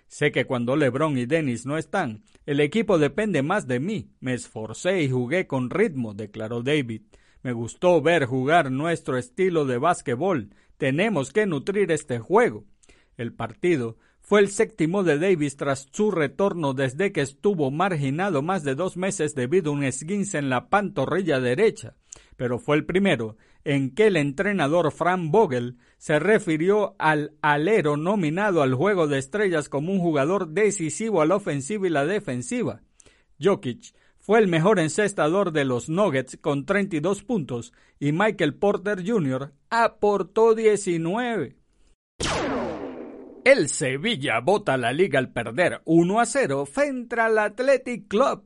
Sé 0.09 0.33
que 0.33 0.47
cuando 0.47 0.75
LeBron 0.75 1.19
y 1.19 1.27
Dennis 1.27 1.67
no 1.67 1.77
están, 1.77 2.25
el 2.47 2.61
equipo 2.61 2.99
depende 2.99 3.43
más 3.43 3.69
de 3.69 3.79
mí. 3.79 4.11
Me 4.21 4.35
esforcé 4.35 5.03
y 5.03 5.11
jugué 5.11 5.47
con 5.47 5.71
ritmo, 5.71 6.15
declaró 6.15 6.63
David. 6.63 7.03
Me 7.43 7.53
gustó 7.53 8.01
ver 8.03 8.27
jugar 8.27 8.71
nuestro 8.71 9.17
estilo 9.17 9.65
de 9.65 9.79
básquetbol. 9.79 10.51
Tenemos 10.77 11.33
que 11.33 11.47
nutrir 11.47 11.93
este 11.93 12.19
juego. 12.19 12.65
El 13.17 13.33
partido 13.33 13.97
fue 14.21 14.41
el 14.41 14.49
séptimo 14.49 15.05
de 15.05 15.19
Davis 15.19 15.57
tras 15.57 15.89
su 15.91 16.11
retorno 16.11 16.75
desde 16.75 17.13
que 17.13 17.23
estuvo 17.23 17.71
marginado 17.71 18.43
más 18.43 18.63
de 18.63 18.75
dos 18.75 18.97
meses 18.97 19.35
debido 19.35 19.71
a 19.71 19.75
un 19.75 19.85
esguince 19.85 20.37
en 20.37 20.51
la 20.51 20.69
pantorrilla 20.69 21.41
derecha, 21.41 21.97
pero 22.37 22.59
fue 22.59 22.77
el 22.77 22.85
primero 22.85 23.37
en 23.65 23.95
que 23.95 24.09
el 24.09 24.17
entrenador 24.17 24.93
Frank 24.93 25.31
Vogel 25.31 25.79
se 25.97 26.19
refirió 26.19 26.95
al 26.99 27.33
alero 27.41 27.97
nominado 27.97 28.63
al 28.63 28.75
juego 28.75 29.07
de 29.07 29.19
estrellas 29.19 29.69
como 29.69 29.93
un 29.93 29.99
jugador 29.99 30.49
decisivo 30.49 31.23
a 31.23 31.27
la 31.27 31.37
ofensiva 31.37 31.87
y 31.87 31.91
la 31.91 32.05
defensiva. 32.05 32.83
Jokic 33.41 33.95
fue 34.29 34.41
el 34.41 34.47
mejor 34.47 34.79
encestador 34.79 35.53
de 35.53 35.65
los 35.65 35.89
Nuggets 35.89 36.37
con 36.43 36.67
32 36.67 37.23
puntos 37.23 37.73
y 37.99 38.13
Michael 38.13 38.57
Porter 38.57 39.03
Jr. 39.03 39.55
aportó 39.71 40.55
19. 40.55 41.57
El 43.47 43.71
Sevilla 43.71 44.41
bota 44.41 44.77
la 44.77 44.93
liga 44.93 45.19
al 45.19 45.33
perder 45.33 45.81
1 45.87 46.21
a 46.21 46.27
0 46.27 46.67
frente 46.67 47.19
al 47.19 47.39
Athletic 47.39 48.07
Club 48.07 48.45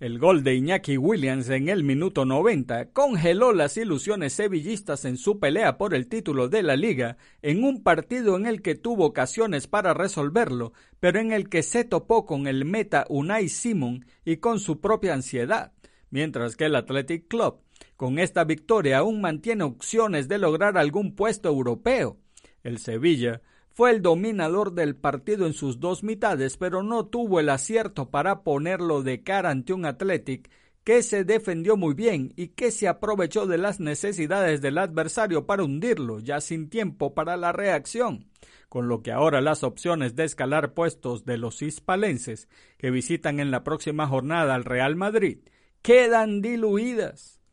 el 0.00 0.18
gol 0.18 0.42
de 0.42 0.56
Iñaki 0.56 0.96
Williams 0.96 1.48
en 1.50 1.68
el 1.68 1.84
minuto 1.84 2.24
90 2.24 2.90
congeló 2.90 3.52
las 3.52 3.76
ilusiones 3.76 4.32
sevillistas 4.32 5.04
en 5.04 5.16
su 5.16 5.38
pelea 5.38 5.78
por 5.78 5.94
el 5.94 6.08
título 6.08 6.48
de 6.48 6.64
la 6.64 6.74
liga 6.74 7.16
en 7.42 7.62
un 7.62 7.82
partido 7.82 8.36
en 8.36 8.46
el 8.46 8.60
que 8.60 8.74
tuvo 8.74 9.06
ocasiones 9.06 9.68
para 9.68 9.94
resolverlo, 9.94 10.72
pero 10.98 11.20
en 11.20 11.32
el 11.32 11.48
que 11.48 11.62
se 11.62 11.84
topó 11.84 12.26
con 12.26 12.48
el 12.48 12.64
meta 12.64 13.06
Unai 13.08 13.48
Simon 13.48 14.04
y 14.24 14.38
con 14.38 14.58
su 14.58 14.80
propia 14.80 15.14
ansiedad, 15.14 15.72
mientras 16.10 16.56
que 16.56 16.64
el 16.64 16.74
Athletic 16.74 17.28
Club 17.28 17.60
con 17.96 18.18
esta 18.18 18.42
victoria 18.42 18.98
aún 18.98 19.20
mantiene 19.20 19.62
opciones 19.62 20.26
de 20.26 20.38
lograr 20.38 20.76
algún 20.76 21.14
puesto 21.14 21.48
europeo. 21.48 22.18
El 22.64 22.78
Sevilla 22.78 23.42
fue 23.74 23.90
el 23.90 24.02
dominador 24.02 24.72
del 24.72 24.94
partido 24.94 25.46
en 25.46 25.52
sus 25.52 25.80
dos 25.80 26.04
mitades, 26.04 26.56
pero 26.56 26.82
no 26.82 27.06
tuvo 27.06 27.40
el 27.40 27.48
acierto 27.48 28.08
para 28.08 28.42
ponerlo 28.42 29.02
de 29.02 29.22
cara 29.22 29.50
ante 29.50 29.72
un 29.72 29.84
Athletic 29.84 30.48
que 30.84 31.02
se 31.02 31.24
defendió 31.24 31.76
muy 31.76 31.94
bien 31.94 32.32
y 32.36 32.48
que 32.48 32.70
se 32.70 32.86
aprovechó 32.86 33.46
de 33.46 33.58
las 33.58 33.80
necesidades 33.80 34.60
del 34.60 34.78
adversario 34.78 35.44
para 35.44 35.64
hundirlo, 35.64 36.20
ya 36.20 36.40
sin 36.40 36.70
tiempo 36.70 37.14
para 37.14 37.36
la 37.36 37.52
reacción, 37.52 38.30
con 38.68 38.86
lo 38.86 39.02
que 39.02 39.10
ahora 39.10 39.40
las 39.40 39.64
opciones 39.64 40.14
de 40.14 40.24
escalar 40.24 40.72
puestos 40.74 41.24
de 41.24 41.36
los 41.36 41.60
hispalenses 41.60 42.48
que 42.78 42.90
visitan 42.90 43.40
en 43.40 43.50
la 43.50 43.64
próxima 43.64 44.06
jornada 44.06 44.54
al 44.54 44.64
Real 44.64 44.94
Madrid 44.94 45.38
quedan 45.84 46.40
diluidas. 46.40 47.43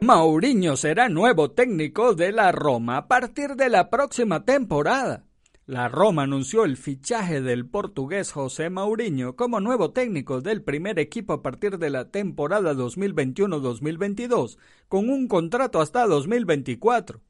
Mauriño 0.00 0.76
será 0.76 1.08
nuevo 1.08 1.52
técnico 1.52 2.14
de 2.14 2.30
la 2.30 2.52
Roma 2.52 2.98
a 2.98 3.08
partir 3.08 3.56
de 3.56 3.70
la 3.70 3.88
próxima 3.88 4.44
temporada. 4.44 5.24
La 5.64 5.88
Roma 5.88 6.24
anunció 6.24 6.64
el 6.64 6.76
fichaje 6.76 7.40
del 7.40 7.66
portugués 7.66 8.30
José 8.30 8.68
Mauriño 8.68 9.36
como 9.36 9.58
nuevo 9.58 9.92
técnico 9.92 10.42
del 10.42 10.62
primer 10.62 10.98
equipo 10.98 11.32
a 11.32 11.42
partir 11.42 11.78
de 11.78 11.90
la 11.90 12.10
temporada 12.10 12.74
2021-2022, 12.74 14.58
con 14.88 15.08
un 15.08 15.28
contrato 15.28 15.80
hasta 15.80 16.06
2024. 16.06 17.22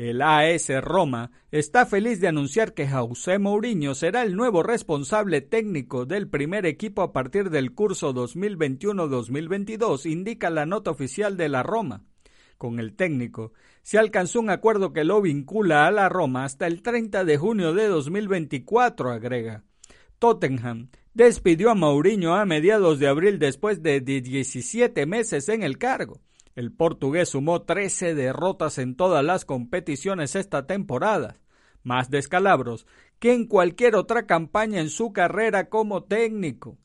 El 0.00 0.22
AS 0.22 0.70
Roma 0.80 1.30
está 1.50 1.84
feliz 1.84 2.22
de 2.22 2.28
anunciar 2.28 2.72
que 2.72 2.88
José 2.88 3.38
Mourinho 3.38 3.94
será 3.94 4.22
el 4.22 4.34
nuevo 4.34 4.62
responsable 4.62 5.42
técnico 5.42 6.06
del 6.06 6.26
primer 6.26 6.64
equipo 6.64 7.02
a 7.02 7.12
partir 7.12 7.50
del 7.50 7.74
curso 7.74 8.14
2021-2022, 8.14 10.10
indica 10.10 10.48
la 10.48 10.64
nota 10.64 10.90
oficial 10.90 11.36
de 11.36 11.50
la 11.50 11.62
Roma 11.62 12.06
con 12.56 12.80
el 12.80 12.96
técnico, 12.96 13.52
se 13.82 13.98
alcanzó 13.98 14.40
un 14.40 14.48
acuerdo 14.48 14.94
que 14.94 15.04
lo 15.04 15.20
vincula 15.20 15.86
a 15.86 15.90
la 15.90 16.08
Roma 16.08 16.46
hasta 16.46 16.66
el 16.66 16.80
30 16.80 17.26
de 17.26 17.36
junio 17.36 17.74
de 17.74 17.86
2024, 17.88 19.10
agrega. 19.10 19.64
Tottenham 20.18 20.88
despidió 21.12 21.68
a 21.68 21.74
Mourinho 21.74 22.36
a 22.36 22.46
mediados 22.46 23.00
de 23.00 23.08
abril 23.08 23.38
después 23.38 23.82
de 23.82 24.00
17 24.00 25.04
meses 25.04 25.50
en 25.50 25.62
el 25.62 25.76
cargo. 25.76 26.22
El 26.54 26.72
portugués 26.72 27.30
sumó 27.30 27.62
13 27.62 28.14
derrotas 28.14 28.78
en 28.78 28.96
todas 28.96 29.24
las 29.24 29.44
competiciones 29.44 30.34
esta 30.34 30.66
temporada, 30.66 31.40
más 31.82 32.10
descalabros 32.10 32.86
que 33.18 33.32
en 33.32 33.46
cualquier 33.46 33.94
otra 33.94 34.26
campaña 34.26 34.80
en 34.80 34.90
su 34.90 35.12
carrera 35.12 35.68
como 35.68 36.04
técnico. 36.04 36.78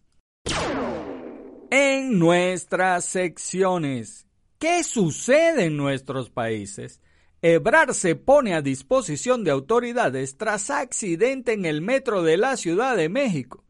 En 1.71 2.19
nuestras 2.19 3.06
secciones. 3.06 4.28
¿Qué 4.60 4.84
sucede 4.84 5.65
en 5.65 5.78
nuestros 5.78 6.30
países? 6.30 7.01
Ebrar 7.41 7.93
se 7.93 8.15
pone 8.15 8.54
a 8.54 8.62
disposición 8.62 9.43
de 9.43 9.51
autoridades 9.51 10.38
tras 10.38 10.69
accidente 10.69 11.54
en 11.54 11.65
el 11.65 11.82
metro 11.82 12.23
de 12.23 12.38
la 12.38 12.56
Ciudad 12.58 12.95
de 12.95 13.10
México. 13.10 13.64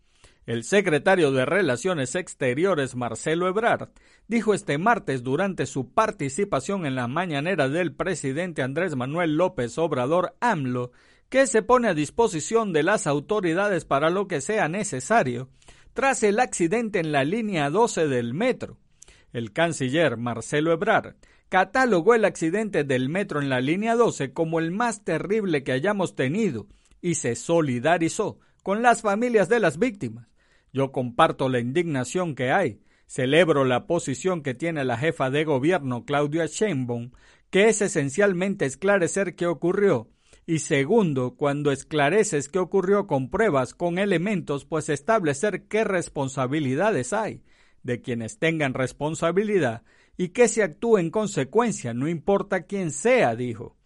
El 0.46 0.64
secretario 0.64 1.32
de 1.32 1.44
Relaciones 1.44 2.14
Exteriores, 2.14 2.96
Marcelo 2.96 3.48
Ebrard, 3.48 3.90
dijo 4.28 4.54
este 4.54 4.78
martes 4.78 5.24
durante 5.24 5.66
su 5.66 5.92
participación 5.92 6.86
en 6.86 6.94
la 6.94 7.08
mañanera 7.08 7.68
del 7.68 7.96
presidente 7.96 8.62
Andrés 8.62 8.96
Manuel 8.96 9.38
López 9.38 9.76
Obrador 9.80 10.36
AMLO 10.42 10.92
que 11.30 11.48
se 11.48 11.64
pone 11.64 11.88
a 11.88 11.96
disposición 11.96 12.74
de 12.74 12.84
las 12.84 13.08
autoridades 13.08 13.86
para 13.86 14.12
lo 14.12 14.28
que 14.28 14.40
sea 14.40 14.68
necesario 14.68 15.50
tras 15.94 16.22
el 16.22 16.40
accidente 16.40 17.00
en 17.00 17.12
la 17.12 17.24
línea 17.24 17.72
12 17.72 18.08
del 18.08 18.36
metro. 18.36 18.78
El 19.34 19.52
canciller 19.52 20.16
Marcelo 20.16 20.72
Ebrard 20.72 21.16
catalogó 21.50 22.14
el 22.14 22.24
accidente 22.24 22.84
del 22.84 23.10
metro 23.10 23.42
en 23.42 23.50
la 23.50 23.62
línea 23.62 23.96
12 23.96 24.32
como 24.32 24.60
el 24.60 24.70
más 24.70 25.04
terrible 25.04 25.64
que 25.64 25.72
hayamos 25.72 26.16
tenido 26.16 26.68
y 27.02 27.16
se 27.16 27.36
solidarizó 27.36 28.38
con 28.62 28.84
las 28.84 29.02
familias 29.02 29.50
de 29.50 29.60
las 29.60 29.80
víctimas. 29.80 30.28
Yo 30.76 30.92
comparto 30.92 31.48
la 31.48 31.62
indignación 31.62 32.36
que 32.36 32.52
hay. 32.52 32.82
Celebro 33.08 33.64
la 33.64 33.88
posición 33.88 34.44
que 34.44 34.54
tiene 34.54 34.84
la 34.84 34.98
jefa 34.98 35.30
de 35.30 35.46
gobierno 35.46 36.04
Claudia 36.04 36.48
Sheinbaum, 36.48 37.12
que 37.50 37.70
es 37.70 37.82
esencialmente 37.82 38.66
esclarecer 38.66 39.36
qué 39.38 39.48
ocurrió. 39.48 40.10
Y 40.46 40.60
segundo, 40.60 41.38
cuando 41.38 41.72
esclareces 41.72 42.50
qué 42.50 42.60
ocurrió 42.60 43.08
con 43.08 43.30
pruebas, 43.30 43.74
con 43.74 43.98
elementos, 43.98 44.66
pues 44.66 44.90
establecer 44.90 45.70
qué 45.70 45.86
responsabilidades 45.86 47.14
hay 47.14 47.42
de 47.84 48.02
quienes 48.02 48.38
tengan 48.38 48.74
responsabilidad 48.74 49.84
y 50.18 50.30
que 50.30 50.50
se 50.50 50.62
actúe 50.62 50.98
en 50.98 51.10
consecuencia, 51.10 51.94
no 51.94 52.10
importa 52.10 52.64
quién 52.64 52.92
sea, 52.92 53.34
dijo. 53.38 53.78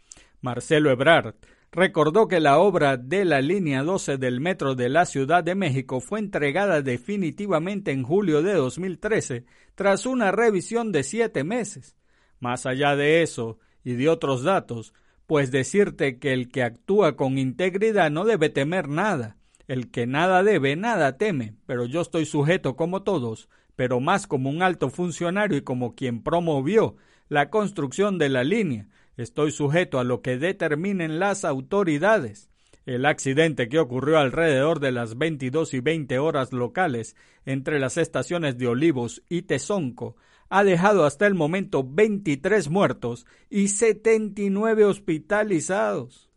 Marcelo 0.41 0.89
Ebrard 0.89 1.35
recordó 1.71 2.27
que 2.27 2.39
la 2.39 2.59
obra 2.59 2.97
de 2.97 3.25
la 3.25 3.41
línea 3.41 3.83
12 3.83 4.17
del 4.17 4.41
metro 4.41 4.75
de 4.75 4.89
la 4.89 5.05
Ciudad 5.05 5.43
de 5.43 5.55
México 5.55 5.99
fue 5.99 6.19
entregada 6.19 6.81
definitivamente 6.81 7.91
en 7.91 8.03
julio 8.03 8.41
de 8.41 8.53
2013 8.53 9.45
tras 9.75 10.05
una 10.05 10.31
revisión 10.31 10.91
de 10.91 11.03
siete 11.03 11.43
meses. 11.43 11.95
Más 12.39 12.65
allá 12.65 12.95
de 12.95 13.21
eso 13.21 13.59
y 13.83 13.93
de 13.93 14.09
otros 14.09 14.43
datos, 14.43 14.93
pues 15.25 15.51
decirte 15.51 16.17
que 16.17 16.33
el 16.33 16.49
que 16.49 16.63
actúa 16.63 17.15
con 17.15 17.37
integridad 17.37 18.09
no 18.09 18.25
debe 18.25 18.49
temer 18.49 18.89
nada, 18.89 19.37
el 19.67 19.91
que 19.91 20.07
nada 20.07 20.41
debe, 20.41 20.75
nada 20.75 21.17
teme, 21.17 21.53
pero 21.67 21.85
yo 21.85 22.01
estoy 22.01 22.25
sujeto 22.25 22.75
como 22.75 23.03
todos, 23.03 23.47
pero 23.75 23.99
más 23.99 24.25
como 24.25 24.49
un 24.49 24.63
alto 24.63 24.89
funcionario 24.89 25.57
y 25.57 25.61
como 25.61 25.93
quien 25.93 26.23
promovió 26.23 26.95
la 27.27 27.51
construcción 27.51 28.17
de 28.17 28.29
la 28.29 28.43
línea, 28.43 28.87
Estoy 29.19 29.51
sujeto 29.51 29.99
a 29.99 30.05
lo 30.05 30.21
que 30.21 30.37
determinen 30.37 31.19
las 31.19 31.43
autoridades. 31.43 32.49
El 32.85 33.05
accidente 33.05 33.67
que 33.67 33.77
ocurrió 33.77 34.17
alrededor 34.17 34.79
de 34.79 34.93
las 34.93 35.17
22 35.17 35.73
y 35.73 35.81
20 35.81 36.19
horas 36.19 36.53
locales 36.53 37.17
entre 37.45 37.79
las 37.79 37.97
estaciones 37.97 38.57
de 38.57 38.67
Olivos 38.67 39.21
y 39.27 39.41
Tezonco 39.41 40.15
ha 40.47 40.63
dejado 40.63 41.03
hasta 41.03 41.27
el 41.27 41.33
momento 41.35 41.83
23 41.85 42.69
muertos 42.69 43.25
y 43.49 43.67
79 43.67 44.85
hospitalizados. 44.85 46.29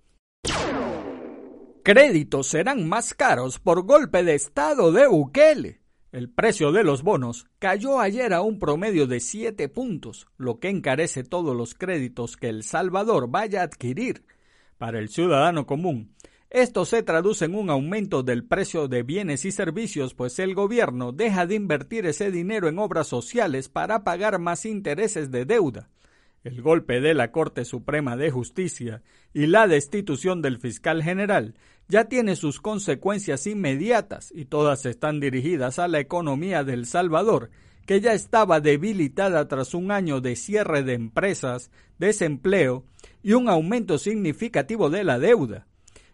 Créditos 1.84 2.48
serán 2.48 2.88
más 2.88 3.14
caros 3.14 3.60
por 3.60 3.84
golpe 3.84 4.24
de 4.24 4.34
Estado 4.34 4.90
de 4.90 5.06
Bukele. 5.06 5.81
El 6.12 6.28
precio 6.28 6.72
de 6.72 6.84
los 6.84 7.02
bonos 7.02 7.46
cayó 7.58 7.98
ayer 7.98 8.34
a 8.34 8.42
un 8.42 8.58
promedio 8.58 9.06
de 9.06 9.18
7 9.18 9.70
puntos, 9.70 10.26
lo 10.36 10.60
que 10.60 10.68
encarece 10.68 11.24
todos 11.24 11.56
los 11.56 11.72
créditos 11.72 12.36
que 12.36 12.50
El 12.50 12.64
Salvador 12.64 13.30
vaya 13.30 13.62
a 13.62 13.64
adquirir. 13.64 14.26
Para 14.76 14.98
el 14.98 15.08
ciudadano 15.08 15.66
común, 15.66 16.14
esto 16.50 16.84
se 16.84 17.02
traduce 17.02 17.46
en 17.46 17.54
un 17.54 17.70
aumento 17.70 18.22
del 18.22 18.44
precio 18.44 18.88
de 18.88 19.02
bienes 19.02 19.46
y 19.46 19.52
servicios, 19.52 20.12
pues 20.12 20.38
el 20.38 20.54
gobierno 20.54 21.12
deja 21.12 21.46
de 21.46 21.54
invertir 21.54 22.04
ese 22.04 22.30
dinero 22.30 22.68
en 22.68 22.78
obras 22.78 23.06
sociales 23.06 23.70
para 23.70 24.04
pagar 24.04 24.38
más 24.38 24.66
intereses 24.66 25.30
de 25.30 25.46
deuda. 25.46 25.88
El 26.44 26.60
golpe 26.60 27.00
de 27.00 27.14
la 27.14 27.30
Corte 27.30 27.64
Suprema 27.64 28.16
de 28.16 28.32
Justicia 28.32 29.02
y 29.32 29.46
la 29.46 29.68
destitución 29.68 30.42
del 30.42 30.58
fiscal 30.58 31.02
general 31.02 31.54
ya 31.88 32.06
tiene 32.06 32.34
sus 32.34 32.60
consecuencias 32.60 33.46
inmediatas 33.46 34.32
y 34.34 34.46
todas 34.46 34.84
están 34.86 35.20
dirigidas 35.20 35.78
a 35.78 35.86
la 35.86 36.00
economía 36.00 36.64
del 36.64 36.86
Salvador, 36.86 37.50
que 37.86 38.00
ya 38.00 38.12
estaba 38.12 38.60
debilitada 38.60 39.46
tras 39.46 39.72
un 39.72 39.92
año 39.92 40.20
de 40.20 40.34
cierre 40.34 40.82
de 40.82 40.94
empresas, 40.94 41.70
desempleo 41.98 42.84
y 43.22 43.34
un 43.34 43.48
aumento 43.48 43.98
significativo 43.98 44.90
de 44.90 45.04
la 45.04 45.20
deuda. 45.20 45.66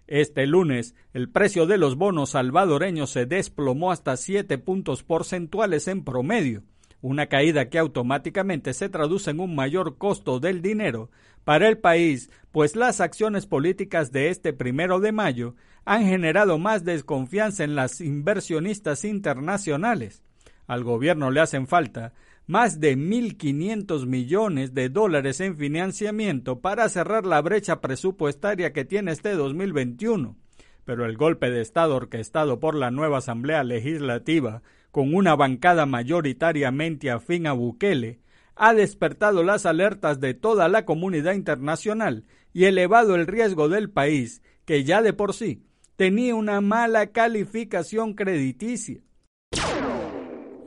Este 0.06 0.46
lunes, 0.46 0.94
el 1.14 1.30
precio 1.30 1.66
de 1.66 1.78
los 1.78 1.96
bonos 1.96 2.30
salvadoreños 2.30 3.10
se 3.10 3.24
desplomó 3.24 3.92
hasta 3.92 4.16
siete 4.16 4.58
puntos 4.58 5.02
porcentuales 5.02 5.88
en 5.88 6.04
promedio, 6.04 6.64
una 7.00 7.26
caída 7.26 7.68
que 7.68 7.78
automáticamente 7.78 8.74
se 8.74 8.88
traduce 8.88 9.30
en 9.30 9.40
un 9.40 9.54
mayor 9.54 9.98
costo 9.98 10.40
del 10.40 10.62
dinero 10.62 11.10
para 11.44 11.68
el 11.68 11.78
país, 11.78 12.30
pues 12.52 12.76
las 12.76 13.00
acciones 13.00 13.46
políticas 13.46 14.12
de 14.12 14.28
este 14.28 14.52
primero 14.52 15.00
de 15.00 15.12
mayo 15.12 15.54
han 15.84 16.04
generado 16.04 16.58
más 16.58 16.84
desconfianza 16.84 17.64
en 17.64 17.74
las 17.74 18.00
inversionistas 18.00 19.04
internacionales. 19.04 20.22
Al 20.66 20.84
gobierno 20.84 21.30
le 21.30 21.40
hacen 21.40 21.66
falta 21.66 22.12
más 22.46 22.80
de 22.80 22.96
1.500 22.96 24.06
millones 24.06 24.74
de 24.74 24.88
dólares 24.88 25.40
en 25.40 25.56
financiamiento 25.56 26.60
para 26.60 26.88
cerrar 26.88 27.26
la 27.26 27.40
brecha 27.42 27.80
presupuestaria 27.80 28.72
que 28.72 28.84
tiene 28.84 29.12
este 29.12 29.32
2021. 29.32 30.36
Pero 30.84 31.04
el 31.04 31.18
golpe 31.18 31.50
de 31.50 31.60
Estado 31.60 31.96
orquestado 31.96 32.58
por 32.58 32.74
la 32.74 32.90
nueva 32.90 33.18
Asamblea 33.18 33.64
Legislativa 33.64 34.62
con 34.98 35.14
una 35.14 35.36
bancada 35.36 35.86
mayoritariamente 35.86 37.08
afín 37.08 37.46
a 37.46 37.52
Bukele, 37.52 38.18
ha 38.56 38.74
despertado 38.74 39.44
las 39.44 39.64
alertas 39.64 40.18
de 40.18 40.34
toda 40.34 40.68
la 40.68 40.84
comunidad 40.84 41.34
internacional 41.34 42.24
y 42.52 42.64
elevado 42.64 43.14
el 43.14 43.28
riesgo 43.28 43.68
del 43.68 43.90
país, 43.90 44.42
que 44.64 44.82
ya 44.82 45.00
de 45.00 45.12
por 45.12 45.34
sí 45.34 45.62
tenía 45.94 46.34
una 46.34 46.60
mala 46.60 47.12
calificación 47.12 48.14
crediticia. 48.14 49.00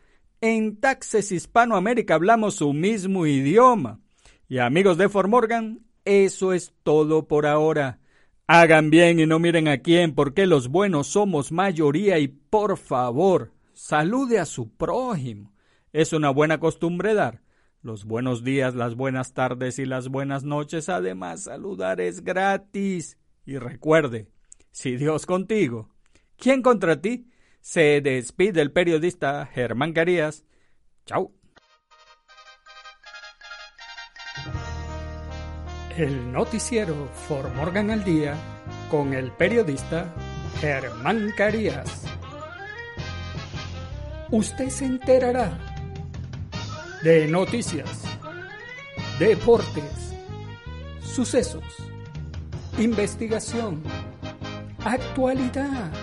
en 0.43 0.75
Taxes 0.75 1.32
Hispanoamérica 1.32 2.15
hablamos 2.15 2.56
su 2.56 2.73
mismo 2.73 3.25
idioma. 3.25 4.01
Y 4.49 4.58
amigos 4.58 4.97
de 4.97 5.08
Formorgan, 5.08 5.86
eso 6.03 6.51
es 6.51 6.73
todo 6.84 7.29
por 7.29 7.45
ahora. 7.45 8.01
Hagan 8.45 8.89
bien 8.89 9.21
y 9.21 9.25
no 9.25 9.39
miren 9.39 9.69
a 9.69 9.77
quién, 9.77 10.13
porque 10.13 10.45
los 10.45 10.67
buenos 10.67 11.08
somos 11.08 11.53
mayoría 11.53 12.19
y 12.19 12.27
por 12.27 12.77
favor, 12.77 13.53
salude 13.71 14.38
a 14.38 14.45
su 14.45 14.69
prójimo. 14.69 15.53
Es 15.93 16.12
una 16.12 16.29
buena 16.29 16.60
costumbre 16.60 17.13
dar 17.13 17.41
los 17.82 18.03
buenos 18.03 18.43
días, 18.43 18.75
las 18.75 18.95
buenas 18.95 19.34
tardes 19.34 19.79
y 19.79 19.86
las 19.86 20.10
buenas 20.10 20.43
noches. 20.43 20.89
Además, 20.89 21.43
saludar 21.43 22.01
es 22.01 22.21
gratis. 22.21 23.17
Y 23.45 23.60
recuerde, 23.60 24.27
si 24.71 24.97
Dios 24.97 25.25
contigo, 25.25 25.89
¿quién 26.36 26.62
contra 26.62 26.99
ti? 26.99 27.29
Se 27.63 28.02
despide 28.02 28.62
el 28.62 28.73
periodista 28.73 29.45
Germán 29.45 29.93
Carías. 29.93 30.43
Chao. 31.06 31.32
El 35.95 36.30
noticiero 36.34 37.10
For 37.26 37.54
Morgan 37.54 37.89
al 37.89 38.04
Día 38.04 38.36
con 38.91 39.13
el 39.13 39.32
periodista 39.32 40.13
Germán 40.60 41.32
Carías. 41.38 42.04
Usted 44.30 44.67
se 44.67 44.84
enterará 44.84 45.58
de 47.02 47.30
noticias, 47.30 48.04
deportes, 49.19 50.13
sucesos, 51.02 51.63
investigación, 52.78 53.82
actualidad 54.84 56.02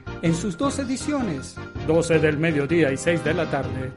en 0.21 0.35
sus 0.35 0.57
dos 0.57 0.77
ediciones, 0.79 1.55
12 1.87 2.19
del 2.19 2.37
mediodía 2.37 2.91
y 2.91 2.97
6 2.97 3.23
de 3.23 3.33
la 3.33 3.49
tarde, 3.49 3.91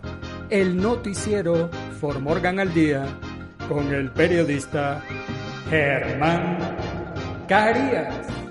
el 0.51 0.77
noticiero 0.77 1.71
For 2.01 2.21
Morgan 2.21 2.61
al 2.61 2.73
Día 2.73 3.07
con 3.69 3.93
el 3.93 4.11
periodista 4.11 5.03
Germán 5.69 6.59
Carías. 7.49 8.44